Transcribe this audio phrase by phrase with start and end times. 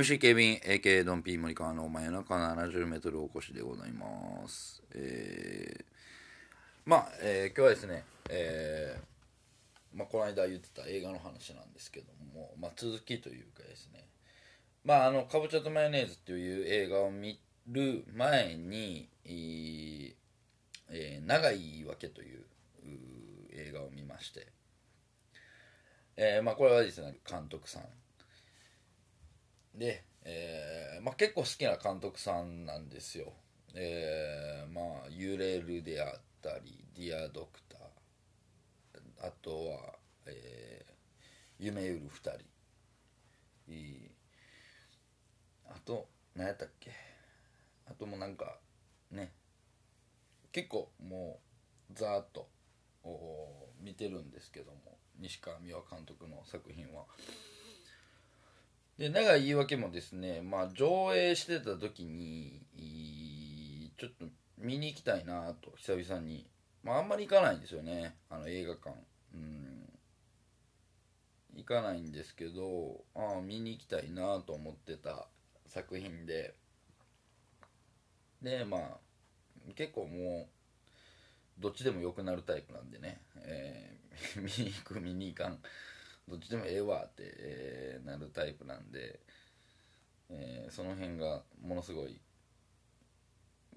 [0.00, 4.82] MC ケビン AK ドンピー森川の真夜中 70m おこしでございます。
[4.94, 5.84] えー、
[6.86, 14.06] まあ、えー今日はですねえーまあ、この間言ってた映画の話なんですけども、まあ、続きというかですね。
[14.86, 20.14] まああの「かぼちゃとマヨネーズ」っていう映画を見る前に「えー
[20.92, 22.46] え長い言い訳」というう
[23.52, 24.46] 映画を見まして、
[26.16, 27.82] えーまあ、これはですね監督さん
[29.74, 33.32] で、えーまあ、結構好きな監督さんなんですよ。
[33.74, 37.80] えーまあ「揺れる」であったり「ディア・ドクター」
[39.26, 40.92] あとは「えー
[41.58, 42.40] 夢売る二人」
[43.72, 44.10] いい。
[45.66, 46.90] あと何やったっけ？
[47.86, 48.58] あともなんか
[49.10, 49.32] ね。
[50.52, 51.40] 結構も
[51.90, 52.48] うざーっと
[53.04, 54.98] お見てるんですけども。
[55.18, 57.04] 西川美和監督の作品は。
[59.00, 62.60] で長い言い訳もですね、まあ、上映してた時に
[63.96, 64.26] ちょっと
[64.58, 66.46] 見に行きたいなと久々に、
[66.84, 68.90] まあ、あんまり行かないんですよねあの映画館。
[69.34, 69.88] うん。
[71.56, 75.28] 行かないんですけどああ見に行きたいなと思ってた
[75.66, 76.54] 作品で。
[78.42, 78.82] でまあ
[79.76, 80.46] 結構も
[81.58, 85.58] うどっちでも良くなるタイプなんでね、えー 見に行く見に行かん。
[86.30, 89.20] どっちでもええわって、えーなるタイプなんで、
[90.30, 92.20] えーその辺がものすごい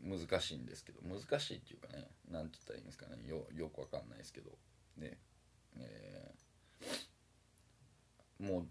[0.02, 4.52] 難しいんですけど難しいっていうかねなんて言ったらいいんですかねよよくわかんないですけど
[4.98, 5.18] ね
[5.78, 8.66] えーも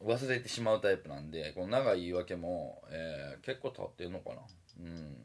[0.00, 4.36] う忘れてしまうタイプなんでこの長い言い訳も、えー結構経ってんのかな。
[4.80, 5.16] うん。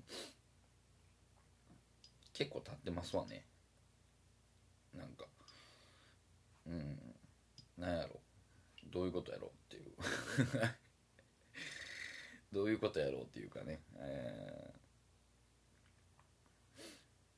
[2.34, 3.46] 結構経ってますわね。
[4.96, 5.26] なんか。
[6.68, 6.98] うん。
[7.78, 8.20] なんやろ。
[8.86, 9.96] どういうことやろうっていう。
[12.52, 14.74] どういうことやろうっていうかね、え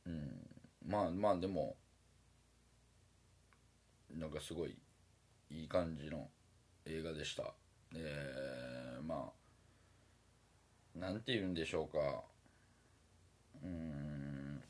[0.05, 0.09] ー。
[0.09, 0.49] うん。
[0.85, 1.77] まあまあでも
[4.11, 4.77] なんかすごい
[5.49, 6.29] いい感じの
[6.85, 7.53] 映画でした。
[7.95, 9.31] えー、ま
[10.95, 12.23] あなんて言うんでしょうか。
[13.63, 14.63] うん。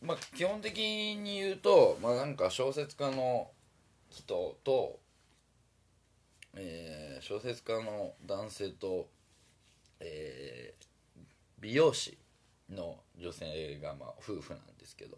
[0.00, 3.50] まあ基本的に言うとまあなんか小説家の
[4.14, 5.00] 人と、
[6.54, 9.08] えー小説家の男性と、
[10.00, 10.84] えー
[11.60, 12.18] 美容師
[12.68, 15.16] の女性が、まあ、夫婦なんですけど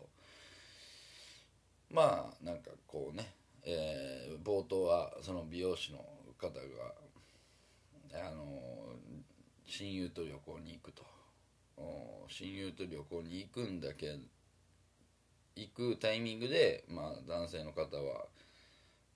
[1.90, 3.28] まあなんかこうね、
[3.64, 5.98] えー冒頭はその美容師の
[6.38, 6.60] 方が
[8.14, 8.44] あの
[9.66, 11.02] 親友と旅行に行くと。
[12.28, 14.16] 親友と旅行に行くんだけ
[15.54, 18.26] 行くタイミングで、まあ、男性の方は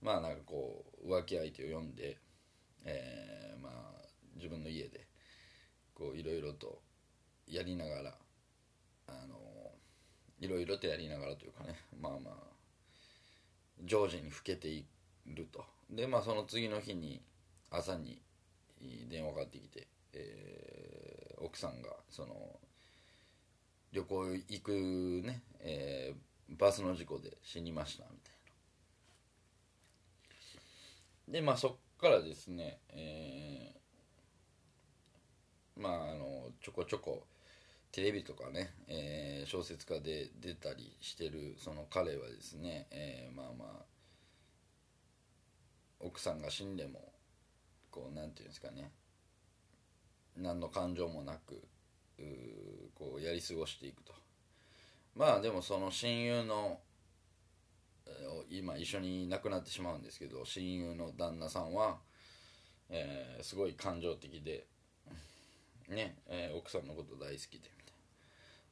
[0.02, 2.18] まあなんかこう浮気相手を呼んで、
[2.84, 3.72] えーまあ
[4.36, 5.06] 自分の家で
[5.94, 6.80] こういろいろと
[7.46, 8.14] やりながら
[9.08, 9.36] あの
[10.38, 12.34] いろいろとやりながらというかねまあまあ
[13.84, 14.86] 常時に老けてい
[15.26, 15.64] ると。
[15.90, 17.20] でまあその次の日に
[17.70, 18.22] 朝に
[19.10, 22.60] 電話かかってきて、えー奥さんがその
[23.92, 24.70] 旅行行く
[25.24, 26.20] ね、えー
[26.58, 28.39] バスの事故で死にましたみたいな。
[31.30, 33.80] でまあそっからですね、えー
[35.76, 37.22] まああのちょこちょこ
[37.90, 43.84] テレビとかね、えー小説家で出たりしてるその彼はですね、えーまあまあ
[46.00, 47.00] 奥さんが死んでも
[47.90, 48.90] こうなんていうんですかね
[50.36, 51.54] 何の感情もなく
[52.18, 52.22] う
[52.94, 54.12] こうやり過ごしていくと。
[55.16, 56.78] まあでもその親友の
[58.50, 61.98] 今一緒に亡くなってしまうんですけど親友の旦那さんは、
[62.88, 64.66] えーすごい感情的で
[65.88, 67.94] ね、えー奥さんのこと大好きでみたい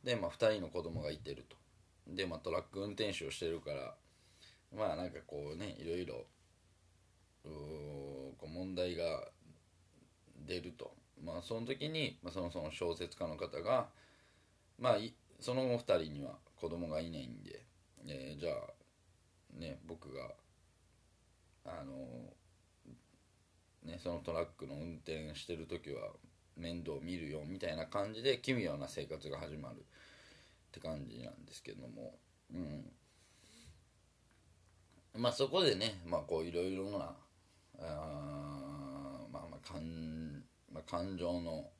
[0.04, 1.56] でまあ2人の子供がいてると。
[2.06, 3.94] でまあトラック運転手をしてるから
[4.74, 6.26] まあなんかこうねいろいろ
[7.44, 9.30] こう問題が
[10.46, 10.94] 出ると。
[11.22, 13.90] まあその時に、まあ、そのその小説家の方が
[14.78, 14.98] まあ
[15.40, 17.64] その後2人には子供がいないんで、
[18.06, 18.77] えーじゃあ
[19.54, 20.34] ね僕が
[21.64, 22.32] あの
[23.84, 26.12] ねそのトラックの運転してる時は
[26.56, 29.78] 面倒見るよみたいな感じで奇妙な生活が始まるっ
[30.72, 32.14] て感じなんですけども
[32.52, 32.92] うん。
[35.14, 37.14] まあそこでねまあこういろいろな
[37.80, 40.42] あまあまあ感,、
[40.72, 41.70] まあ、感情の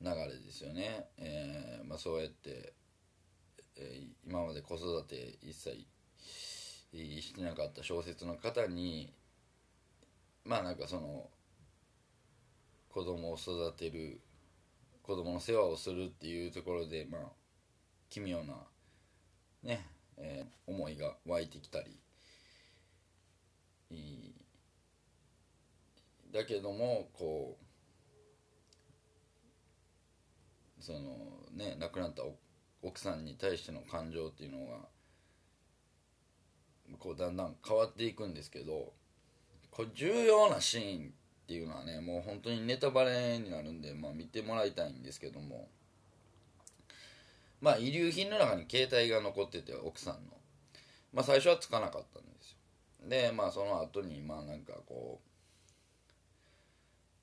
[0.00, 2.74] 流れですよね、えーまあ、そうやって、
[3.76, 5.86] えー今まで子育て一切
[6.96, 9.12] してなかった小説の方に
[10.44, 11.28] まあなんかその
[12.88, 14.20] 子供を育てる
[15.02, 17.22] 子供の世話をするっていうところでまあ
[18.08, 18.54] 奇妙な
[19.62, 21.98] ね、えー思いが湧いてきたり。
[26.32, 27.56] だけどもこ
[30.78, 30.98] うその
[31.54, 32.22] ね亡くなった
[32.82, 34.78] 奥さんに対しての感情っていうのが
[36.98, 38.92] こうだんだん変わっていくんですけど
[39.70, 41.10] これ重要なシーンっ
[41.46, 45.68] ていうのはねもう本当にネタバレになるんで、まあ、見てもらいたいんですけども。
[47.60, 50.20] まあ遺留品の中に携帯が残ってて奥さんの。
[51.12, 53.08] まあ最初はつかなかったんですよ。
[53.08, 55.28] でまあその後にまあなんかこう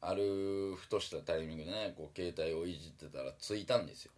[0.01, 4.11] あるふとしたタイミングでねこう携帯をいじってたらついたんですよ。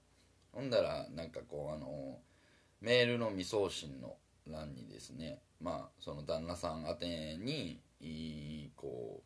[0.54, 2.18] ほんだらなんかこうあの
[2.82, 4.16] メールの未送信の
[4.48, 7.82] 欄にですねまあその旦那さん宛てに
[8.76, 9.22] こ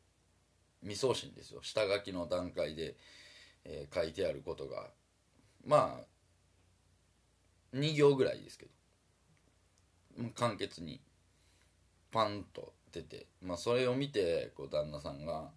[0.83, 1.59] う未送信ですよ。
[1.61, 2.95] 下書きの段階で、
[3.65, 4.87] えー書いてあることが
[5.65, 5.99] ま
[7.73, 11.01] あ2行ぐらいですけど簡潔に
[12.11, 15.51] パンと出て、まあ、それを見てこう旦那さんが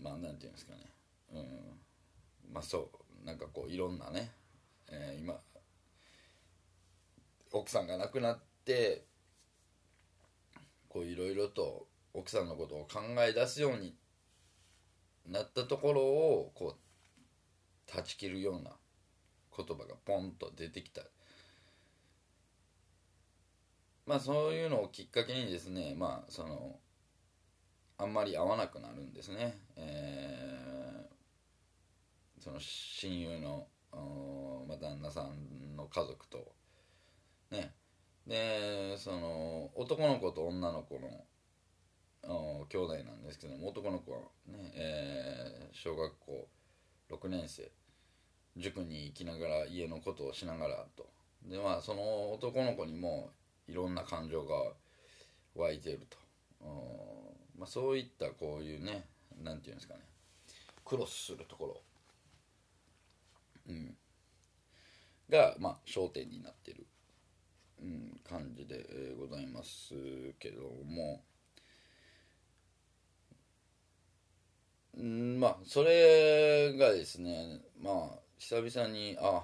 [0.00, 0.78] まあなんていうんですかね。
[1.34, 2.52] うん。
[2.52, 2.90] まあそ
[3.22, 4.30] うなんかこういろんなね、
[4.88, 5.34] えー今
[7.54, 9.04] 奥さんが亡くなって
[10.88, 13.94] こういろいろと奥さんのことを考え出すように
[15.26, 18.72] なったところをこう断ち切るような
[19.56, 21.02] 言葉がポンと出てきた。
[24.06, 26.76] まあそういうのをきっかけにですねまあその
[27.96, 30.74] あんまり会わなくなるんですね、えー
[32.44, 33.66] その親友の、
[34.68, 36.52] まあ、旦那さんの家族と
[37.54, 37.72] ね。
[38.26, 46.48] でその男の子と女の子の兄弟なんですけども男の子はね、えー小学校
[47.10, 47.70] 6年生
[48.56, 51.06] 塾に行きながら家のことをしながらと。
[51.44, 53.30] でまあその男の子にも
[53.66, 54.54] いろんな感情が
[55.56, 56.16] 湧いていると、
[56.60, 59.04] おまあ、そういったこういうね
[59.42, 60.00] なんていうんですかね
[60.84, 61.80] クロスするところ、
[63.68, 63.96] うん、
[65.28, 66.86] がまあ焦点になってる、
[68.28, 69.94] 感じでございます
[70.38, 71.22] けども。
[74.96, 79.42] うんまあそれがですねまあ久々にあ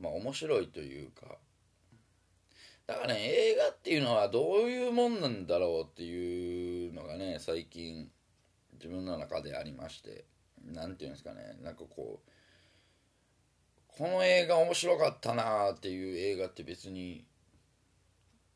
[0.00, 1.38] まあ面白いというか。
[2.86, 8.10] だからね映画っていうのはどういうもんなんだろうっていうのがね最近
[8.74, 10.24] 自分の中でありまして。
[10.64, 12.30] なんていうんですかねなんかこう
[13.98, 17.24] この映画面白かったなっていう映画って別に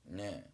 [0.07, 0.53] ね。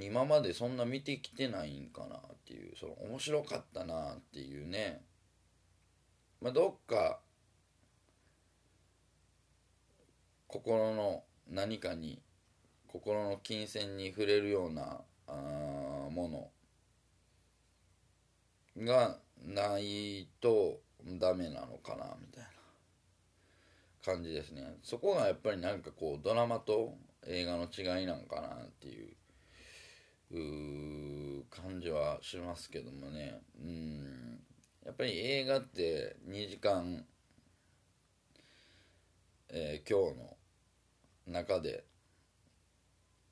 [0.00, 5.02] 今までそんな見てきてないんかなっていうその面白かったなっていうね。
[6.40, 7.18] まあどっか
[10.46, 12.22] 心の何かに
[12.86, 16.52] 心の金銭に触れるようなあも
[18.76, 20.78] のがないと
[21.18, 22.51] ダメなのかなみたいな。
[24.04, 24.76] 感じですね。
[24.82, 26.94] そこがやっぱりなんかこうドラマと
[27.26, 29.14] 映画の違いなんかなっていう
[31.50, 33.40] 感じはしますけどもね。
[33.60, 34.40] うん。
[34.84, 37.04] やっぱり映画って2時間、
[39.50, 40.36] えー今日の
[41.26, 41.84] 中で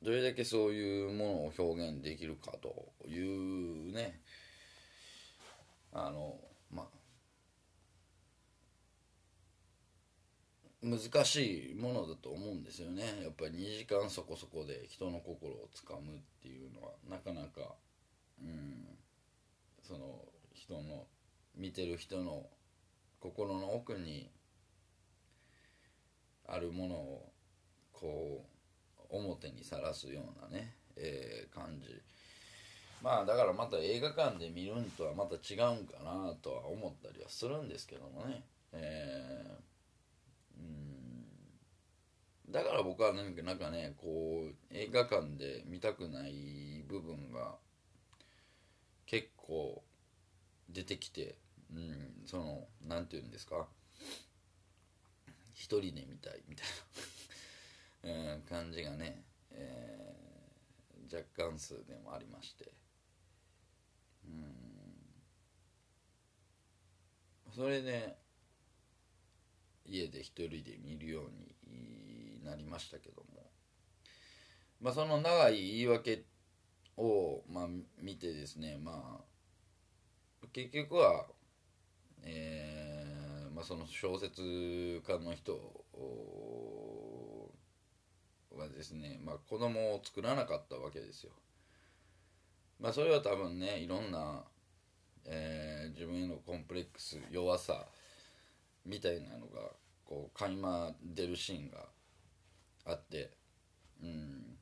[0.02, 4.20] どれだけそういうものを表現できるかというね。
[5.92, 6.38] あの
[6.70, 6.86] まあ
[10.82, 13.02] 難しいものだと思うんですよね。
[13.22, 16.92] やっぱり2時間そこそこで人の心をつかむっていうのは。
[17.08, 17.74] なかなか
[18.40, 18.86] うん
[19.82, 21.06] その人の
[21.54, 22.46] 見てる人の
[23.20, 24.30] 心の奥に
[26.46, 27.32] あるものを
[27.92, 28.46] こ
[28.98, 32.00] う表にさらすようなね、えー感じ。
[33.02, 38.44] まあだからまた映画館で見るんとはまた違うんかなとは思ったりはするんですけどもね。
[38.72, 39.69] えー
[42.52, 47.56] だから僕は何かなんかねこう映画館で見たくない部分が
[49.06, 49.82] 結構
[50.68, 51.36] 出てきて、
[51.72, 53.66] うん、その何て言うんですか？
[55.54, 56.72] 一人で見たいみたいな。
[58.02, 62.72] うん、感じがね、えー、若干数でもありまして。
[64.24, 64.54] うん。
[67.54, 68.16] それで
[69.84, 71.54] 家で一人で見るように
[72.50, 73.46] なりましたけども
[74.80, 76.24] まあその長い言い訳
[76.96, 77.66] を、まあ、
[78.00, 79.20] 見てですねま
[80.42, 81.26] あ結局は
[82.22, 84.42] えー、まあその小説
[85.06, 85.52] 家の人
[88.56, 91.32] はですね、まあ、子供を作らなかったわけですよ。
[92.78, 94.42] まあそれは多分ねいろんな、
[95.26, 97.86] えー、自分へのコンプレックス弱さ
[98.86, 99.60] みたいなのが
[100.04, 101.86] こう垣間出るシーンが
[102.84, 103.36] あって。
[104.02, 104.58] うん。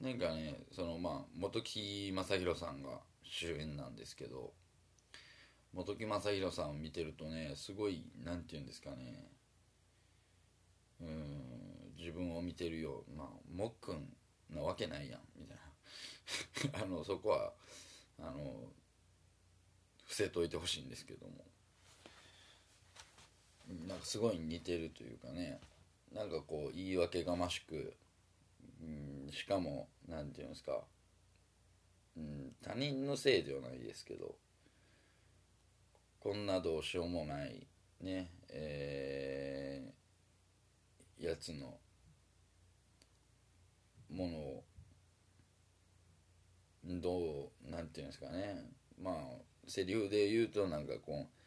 [0.00, 4.54] なんかねそのまあ本木雅弘さんが主演なんですけど
[5.74, 9.30] 本木雅弘さんを見てるとねすごい何て言うんですかね。
[11.00, 14.08] うん自分を見てるよまあもっくん
[14.50, 15.56] なわけないやんみたい
[16.72, 16.80] な。
[16.82, 17.52] あのそこは
[18.18, 18.72] あの
[20.04, 21.44] 伏せといてほしいんですけども。
[23.86, 25.60] なんかすごい似てるというかね。
[26.14, 27.94] なんかこう言い訳がましく、
[28.82, 30.80] うん、しかも何て言うんですか、
[32.16, 34.34] うん、他人のせいではないですけど。
[36.20, 37.66] こんなどうしようもない
[38.02, 41.78] ねえー、やつの
[44.10, 44.64] ものを
[46.84, 48.64] どうなんていうんですかね。
[49.02, 49.14] まあ
[49.66, 51.39] セリフで言うとなんかこう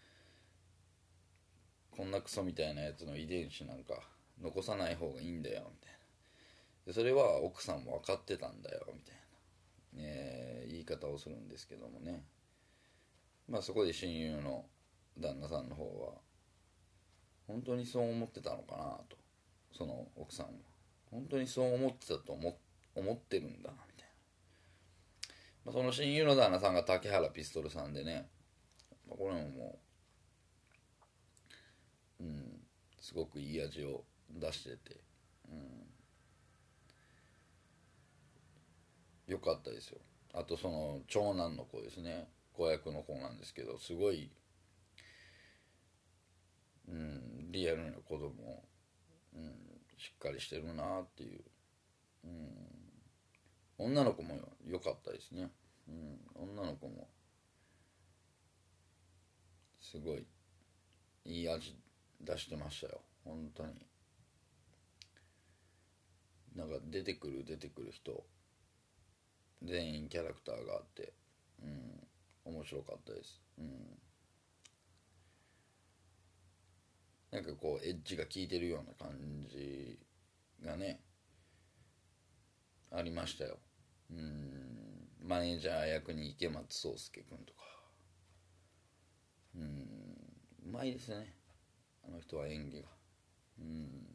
[1.95, 4.01] こんなクソみたいなやつの遺伝子なんか
[4.41, 5.99] 残さない方がいいんだよみたいな。
[6.87, 9.21] でそれは奥さんも分かってたんだよみたいな、
[9.97, 12.23] えー、言い方をするんですけどもね。
[13.47, 14.65] まあそこで親友の
[15.19, 16.13] 旦那さんの方は
[17.47, 19.17] 本当にそう思ってたのかなと。
[19.71, 20.51] その奥さんは。
[21.11, 22.57] 本当にそう思ってたと思
[22.95, 24.07] 思ってるんだなみたい
[25.65, 28.27] な、まあ、その親友の旦那さんが竹原ピストルさんでね、
[29.07, 29.79] まあ、これもも
[32.19, 32.59] うん
[32.99, 35.01] すごくいい味を出してて
[35.49, 35.83] うん。
[39.27, 39.99] よかったですよ。
[40.33, 42.27] あとその長男の子ですね。
[42.53, 44.31] 子役の子なんですけどすごい
[46.87, 48.63] うんリアルな子供
[49.35, 49.53] うん
[49.97, 51.41] しっかりしてるなっていう、
[52.25, 55.49] うん、女の子も良かったですね、
[55.87, 57.07] うん、女の子も
[59.79, 60.25] すごい
[61.25, 61.75] いい味
[62.23, 63.01] 出してましたよ。
[63.25, 63.73] 本当に。
[66.55, 68.23] なんか出てくる出てくる人。
[69.63, 71.13] 全員キャラクターがあって。
[71.63, 72.07] うん。
[72.45, 73.41] 面白かったです。
[73.57, 73.97] うん。
[77.31, 79.17] なんかこうエッジが効いてるような感
[79.49, 79.97] じ
[80.63, 80.99] がね
[82.91, 83.57] ありましたよ。
[84.11, 85.07] うん。
[85.27, 87.59] マネージャー役に池松壮亮君とか。
[89.55, 89.87] うん。
[90.67, 91.33] うまいですね。
[92.05, 92.87] あの人は演技が。
[93.59, 94.13] うん。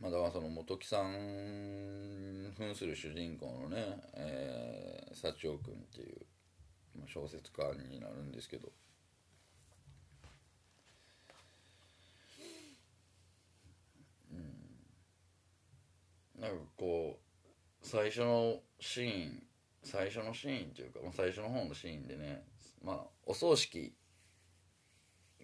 [0.00, 6.26] まあだからその本木さん扮する主人公のね、えー、幸男君っていう
[7.06, 8.72] 小説家になるんですけど。
[14.32, 14.34] う
[16.38, 16.40] ん。
[16.40, 17.18] なんかこ
[17.82, 19.42] う最初のシーン
[19.82, 22.42] 最初のシーンというか、まあ、最初の方のシーンでね
[22.84, 23.94] まあお葬式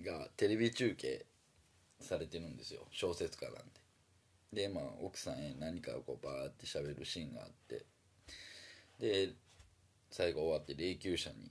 [0.04, 1.26] がテレビ中継
[2.00, 2.86] されてるんですよ。
[2.90, 3.54] 小説家なん
[4.52, 7.84] ででまあ奥さんへ何かをこうバーって喋るシーンがあって。
[9.00, 9.34] で
[10.10, 11.50] 最後終わって霊柩車に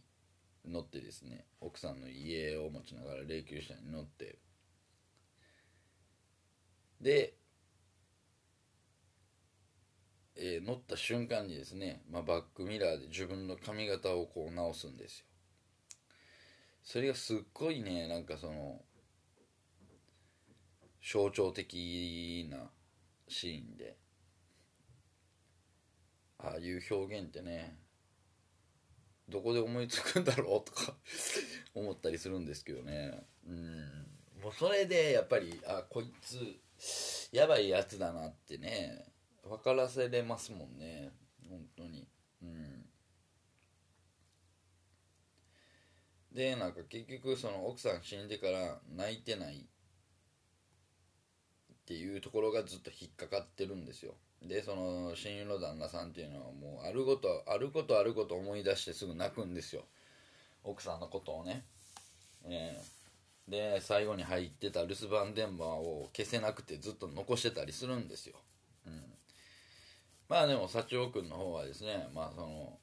[0.68, 4.40] 乗ってですね奥さんの家を持ちながら霊柩車に乗って。
[7.02, 7.34] で、
[10.38, 15.26] えー、乗った瞬間にですね、まあ、バックミラーで自分の髪型をこう直すんですよ。
[16.84, 18.80] それがすっごいねなんかその
[21.02, 22.70] 象徴的な
[23.28, 23.96] シーンで
[26.38, 27.78] ああいう表現ってね
[29.28, 30.96] どこで思いつくんだろうとか
[31.74, 33.26] 思ったりするんですけどね。
[33.48, 34.08] うん。
[34.44, 36.60] もうそれでやっぱりあこいつ
[37.32, 39.15] やばいやつだなってね
[39.48, 41.12] 分からせれますもんね。
[41.50, 42.08] 本当に。
[42.42, 42.86] うん。
[46.34, 49.60] でなんか結局その奥さん死んでから泣いてないっ
[51.86, 54.16] ていうところがずっと引っかかってるんですよ。
[54.42, 59.84] でその親友の旦那さんっていうのはもうあることあることあること思い出してすぐ泣くんですよ。
[60.64, 61.64] 奥さんのことをね、
[62.44, 68.36] えー、で最後に入ってた留守番電話を消せなくてずっと残してたりするんですよ、
[70.28, 72.78] まあでも幸男君の方はですねまあその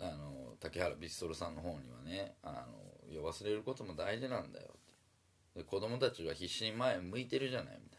[0.00, 2.66] あの竹原ビストルさんの方にはねあ
[3.06, 4.68] のいや忘れることも大事なんだよ
[5.56, 7.98] で子供たちは必死に前向いてるじゃないみたい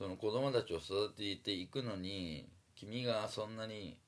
[0.00, 3.98] その子供たちを育てていくのに君がそんなに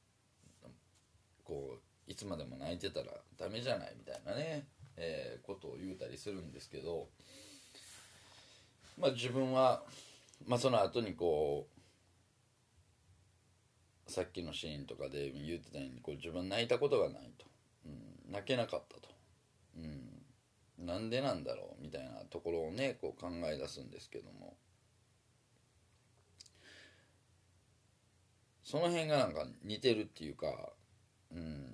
[1.45, 3.09] こういつまでも泣いてたら
[3.39, 4.65] ダメじゃないみたいなね、
[4.97, 7.09] えー、ことを言うたりするんですけど
[8.99, 9.83] まあ自分は、
[10.47, 11.82] まあ、その後にこう
[14.13, 17.47] さっきのシーンとかで言ってたようにこう自分泣いたことがないと、
[17.87, 19.09] うん、泣けなかったと、
[19.77, 24.55] うん、なんでなんだろうみたいなところをねこう考え出すんですけども。
[28.63, 30.73] その辺がなんか似てるっていうか
[31.31, 31.67] うん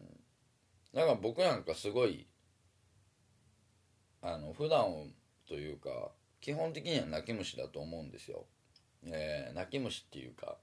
[0.92, 2.26] だから僕なんかすごい
[4.21, 5.12] あの普段
[5.47, 8.47] というか基本的には泣き虫だと思うんですよ、
[9.04, 10.57] えー、泣き虫っていうか、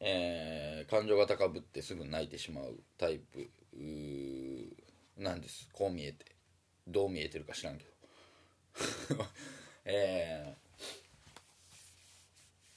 [0.00, 3.48] えー、感情が高ぶってすぐ泣いてしまうタイプ
[5.18, 5.68] なんです。
[5.72, 6.34] こう見えて。
[6.86, 7.90] どう見えてるか知らんけど。
[9.86, 10.64] えー、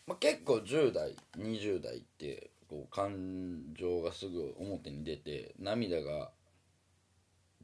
[0.06, 6.32] まあ、結構10代20代ってこう感情がすぐ表に出て涙が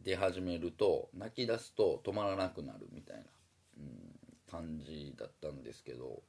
[0.02, 3.24] 出始めると泣き出すと止まらなくなるみたいな、
[3.78, 4.18] うん、
[4.50, 6.22] 感じだったんですけど、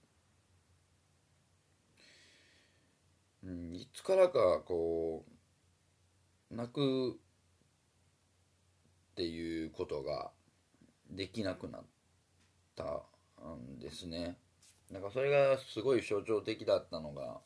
[3.44, 5.24] うん、いつからかこ
[6.50, 7.16] う泣くっ
[9.16, 10.30] ていうことが
[11.10, 11.82] できなくなっ
[12.74, 13.02] た
[13.54, 14.38] んですね。
[14.90, 17.40] なんかそれがすごい象徴的だったのが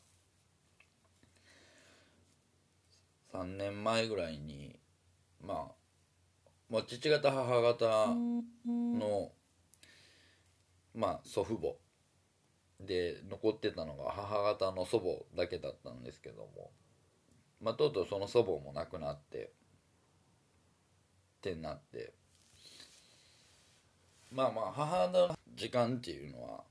[3.33, 4.79] 3年前ぐらいに
[5.41, 5.79] まあ
[6.69, 8.15] まあ、父方母方
[8.67, 9.31] の、
[10.93, 11.75] まあ、祖父母
[12.79, 16.71] で残ってたのが母方の祖母だけだったんですけども、
[17.61, 19.51] まあ、とうとうその祖母も亡くなって。
[21.37, 22.13] ってなって。
[24.31, 26.63] まあまあ母の時間っていうのは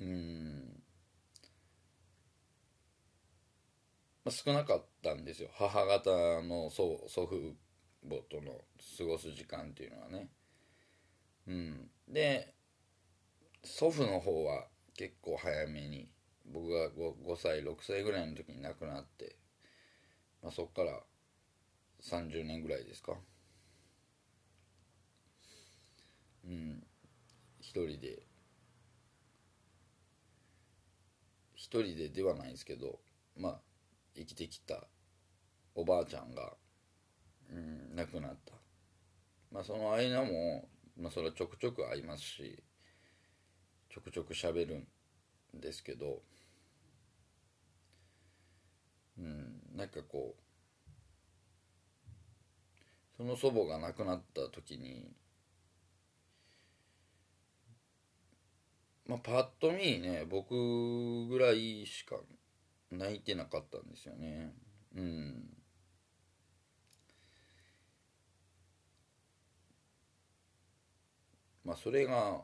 [0.00, 0.82] うん
[4.24, 5.48] まあ、少なかったんですよ。
[5.52, 6.10] 母方
[6.42, 7.56] の祖祖父
[8.08, 8.52] 母との
[8.98, 10.28] 過ごす時間っていうのはね。
[11.48, 11.90] うん。
[12.08, 12.51] で
[13.64, 16.08] 祖父の方は結構早めに
[16.46, 19.36] 僕が 5, 5歳6歳ぐらいの時に亡くなって、
[20.42, 21.00] まあ、そっから
[22.02, 23.14] 30年ぐらいですか。
[26.44, 26.82] うん。
[27.60, 28.26] 一人で
[31.54, 32.98] 一人でではないんですけど
[33.36, 33.60] まあ
[34.16, 34.88] 生きてきた
[35.74, 36.54] おばあちゃんが
[37.50, 38.54] うん、亡くなった。
[39.50, 42.62] まあその間も、まあ、それはちょくちょく会いますし
[43.92, 44.86] ちょくちょく喋る
[45.56, 46.22] んですけど
[49.18, 50.42] うんなんかこう
[53.18, 55.12] その祖母が亡くなった時に
[59.06, 62.16] まあパッと見ね僕ぐらいしか
[62.90, 64.54] 泣いてなかったんですよね。
[64.96, 65.44] うん。
[71.64, 72.42] まあそれが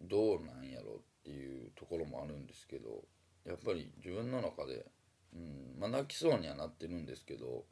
[0.00, 3.04] どうなんやろっていうところもあるんですけど
[3.44, 4.86] やっぱり自分の中で、
[5.34, 7.64] うんまあ、泣きそうにはなってるんですけど、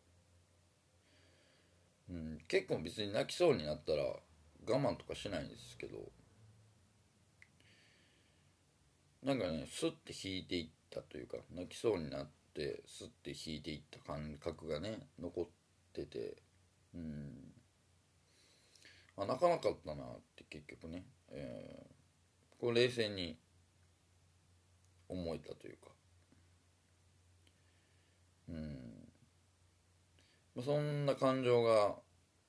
[2.11, 4.21] うん、結構別に泣きそうになったら我
[4.67, 5.99] 慢とかしないんですけど
[9.23, 15.45] なんかねスッて引いていったというか泣きそうになってスッて引いていった感覚がね残っ
[15.93, 16.37] てて
[16.95, 17.59] うん。
[19.17, 21.93] あ泣かなかったなって結局ね、えー、
[22.59, 23.38] こう冷静に
[25.09, 25.88] 思えたというか。
[28.49, 28.88] うん。
[30.62, 31.97] そんな感情が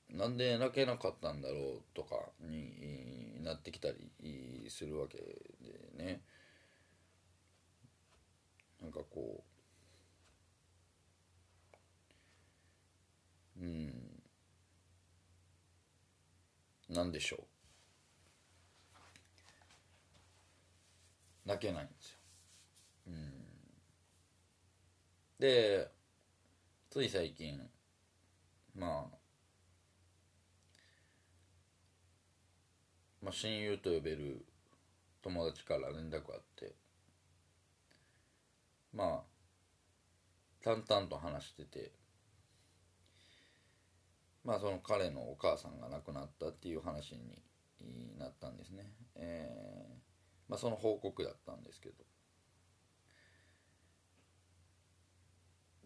[0.08, 5.24] なんで泣けなかったんだろうとかになってきたりするわけで
[5.96, 6.22] ね。
[8.82, 9.44] なんかこ
[13.58, 13.60] う。
[13.62, 14.22] うん。
[16.88, 17.59] 何でしょう。
[21.50, 22.18] 泣けないんですよ。
[23.08, 23.32] うん。
[25.40, 25.90] で
[26.90, 27.58] つい最近
[28.76, 29.16] まあ
[33.20, 34.46] まあ、親友と呼べる
[35.22, 36.74] 友達から連絡あって
[38.94, 39.20] まあ
[40.62, 41.90] 淡々と話してて
[44.44, 48.92] まあその彼のお母さんが亡くなったっていう話になったんですね。
[49.16, 49.99] えー、
[50.50, 51.94] まあその報告だったんですけど。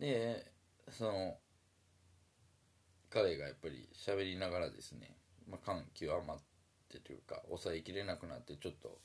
[0.00, 0.52] で
[0.90, 1.36] その
[3.10, 5.16] 彼がやっぱり喋りながらですね、
[5.48, 6.38] まあ、感極まっ
[6.90, 8.98] てというか抑えきれなくなってちょっと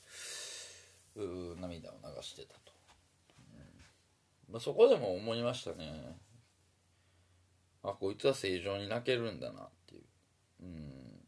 [1.16, 2.72] う涙を流してたと。
[3.52, 4.52] うん。
[4.52, 6.18] まあ、そこでも思いましたね。
[7.82, 10.02] あこいつは正常に泣けるんだなっていう。
[10.62, 11.20] うん。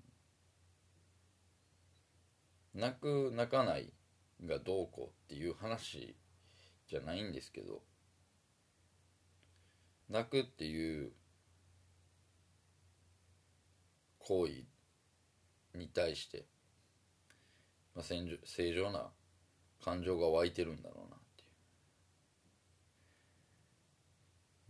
[2.74, 3.92] 泣く泣かない
[4.46, 6.16] がどうこうっていう話
[6.88, 7.82] じゃないんですけど
[10.08, 11.12] 泣くっていう
[14.18, 16.46] 行為に対して、
[17.94, 19.10] まあ、正常な
[19.82, 21.46] 感情が湧いてるんだろうなってい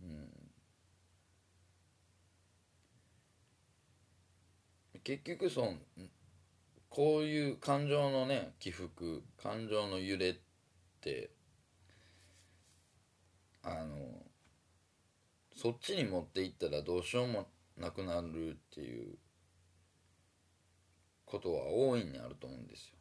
[0.07, 0.09] う。
[0.09, 0.29] うん
[5.03, 5.73] 結局その
[6.93, 10.35] こういう感情のね起伏感情の揺れっ
[11.01, 11.31] て
[13.63, 13.97] あの
[15.55, 17.47] そっちに持っていったらどうしようも
[17.79, 19.15] なくなるっていう
[21.25, 22.93] ことは大いにあると思うんですよ。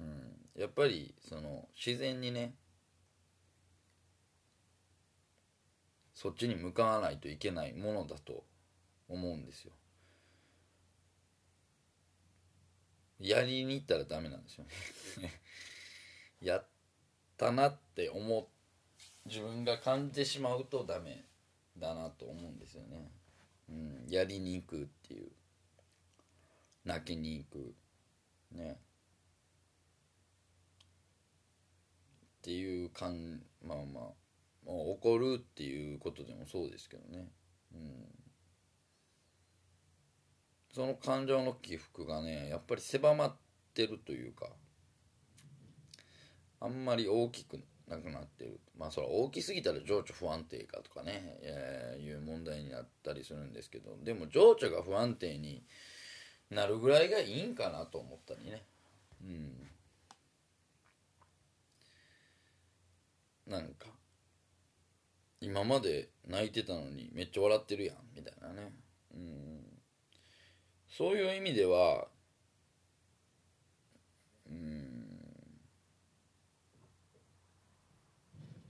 [0.00, 2.52] うん、やっぱりその自然にね
[6.12, 8.44] そっちに向かわないといけないものだと
[9.08, 9.72] 思うんですよ。
[13.18, 14.64] やりに行ったらダメなんですよ。
[15.20, 15.32] ね
[16.40, 16.66] やっ
[17.36, 18.50] たなって思
[19.26, 21.24] 自分が感じてしまうとダメ
[21.78, 23.10] だなと思うんですよね、
[23.70, 25.32] うん、やりに行くっていう。
[26.84, 27.74] 泣きに行く。
[28.52, 28.78] ね。
[32.38, 33.86] っていう感まあまあ、
[34.66, 37.30] まあ、怒るっていうことでもそうですけどね。
[37.74, 38.23] うん。
[40.74, 43.34] その感情の起伏がねやっぱり狭まっ
[43.74, 44.48] てるというか
[46.60, 48.58] あんまり大きくなくなってる。
[48.76, 55.62] まあそれ大きすぎたら情緒不安定かとかね、えー、いう問題になったりするんですけどでも情緒が不安定に
[56.50, 58.64] なるぐらいがいいんかなと思ったりね。
[59.22, 59.52] うん。
[63.46, 63.86] なんか
[65.40, 68.72] 今まで泣いてたのにめっちゃ笑ってるやんみたいなね。
[69.14, 69.63] うん。
[70.96, 72.06] そういう意味では
[74.48, 75.60] うん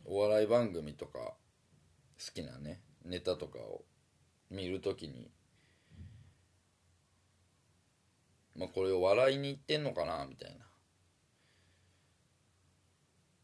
[0.06, 1.34] お笑い番組とか好
[2.32, 3.84] きなねネタとかを
[4.50, 5.30] 見るときに
[8.56, 10.64] まあこれを笑いにいってんのかなみたいな。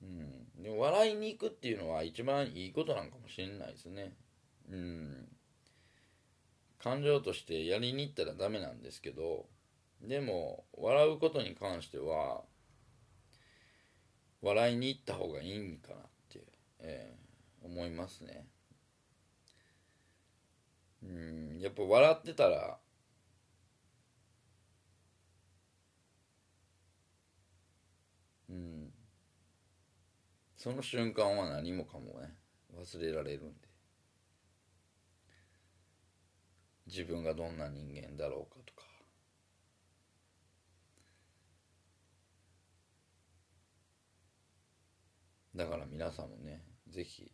[0.02, 0.62] うん。
[0.62, 4.14] でも笑いに行くっていうのは一番いいことなんかもしれないですね。
[4.70, 5.28] うん。
[6.82, 9.46] 感情としてやりに行ったらダメなんですけど
[10.02, 12.42] でも笑うことに関しては
[14.42, 15.98] 笑いに行った方がいいんかなっ
[16.30, 16.40] て、
[16.80, 18.46] えー、思いますね。
[21.02, 22.78] うんやっぱ笑ってたら
[28.48, 28.92] うん
[30.56, 32.34] その瞬間は何もかもね
[32.74, 33.69] 忘れられるんで。
[36.90, 38.82] 自分がどんな人間だろうかとか。
[45.54, 47.30] だから皆さんもね是非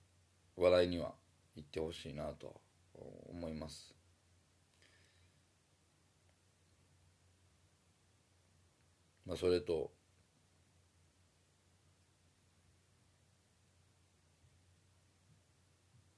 [0.57, 1.15] 笑いには
[1.55, 2.61] 行ってほしいなと
[3.31, 3.95] 思います。
[9.25, 9.91] まあそれと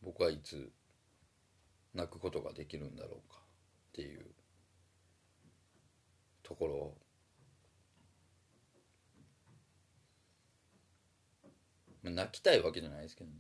[0.02, 0.72] 僕はいつ
[1.98, 4.24] 泣くことができるんだろうかっていう
[6.44, 6.94] ところ。
[12.04, 13.36] まあ、泣きたいわけじゃないですけどね。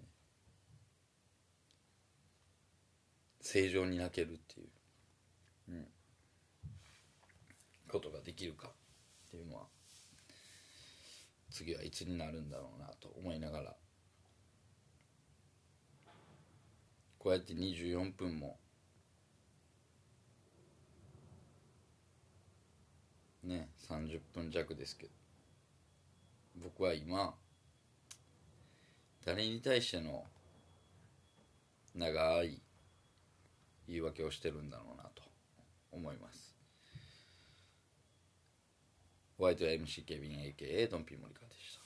[3.40, 4.68] 正常に泣けるっていう、
[5.68, 5.86] うん、
[7.88, 9.66] ことができるかっていうのは
[11.50, 13.76] 次はいつになるんだろうなと思いながら
[17.28, 18.56] こうやって24分も。
[23.44, 25.12] ね30分弱ですけど。
[26.56, 27.34] 僕は今
[29.26, 30.24] 誰に対しての
[31.94, 32.62] 長い
[33.86, 35.22] 言い訳をしてるんだろうなと
[35.92, 36.56] 思います。
[39.36, 41.77] ホワイト MC ケビン AKA ドンピーモリカーです